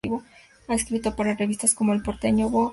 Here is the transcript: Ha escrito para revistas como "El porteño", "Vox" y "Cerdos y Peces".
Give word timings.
Ha 0.67 0.73
escrito 0.73 1.15
para 1.15 1.35
revistas 1.35 1.75
como 1.75 1.93
"El 1.93 2.01
porteño", 2.01 2.49
"Vox" 2.49 2.49
y 2.49 2.49
"Cerdos 2.49 2.55
y 2.55 2.59
Peces". 2.59 2.69